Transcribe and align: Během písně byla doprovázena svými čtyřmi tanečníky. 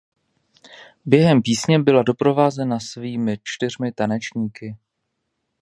Během 1.05 1.41
písně 1.41 1.79
byla 1.79 2.03
doprovázena 2.03 2.79
svými 2.79 3.37
čtyřmi 3.43 3.91
tanečníky. 3.91 4.77